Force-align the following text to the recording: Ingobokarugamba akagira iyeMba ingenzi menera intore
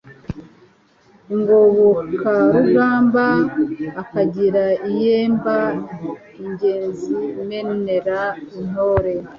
Ingobokarugamba 1.33 3.25
akagira 4.01 4.65
iyeMba 4.89 5.57
ingenzi 6.43 7.15
menera 7.47 8.19
intore 8.59 9.13